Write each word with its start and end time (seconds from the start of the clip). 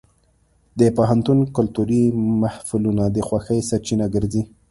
د 0.79 0.81
پوهنتون 0.97 1.39
کلتوري 1.55 2.03
محفلونه 2.41 3.03
د 3.15 3.17
خوښۍ 3.27 3.59
سرچینه 3.69 4.05
ګرځي. 4.15 4.41